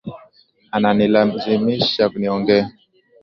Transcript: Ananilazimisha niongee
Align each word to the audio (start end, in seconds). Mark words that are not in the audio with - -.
Ananilazimisha 0.75 2.03
niongee 2.19 2.63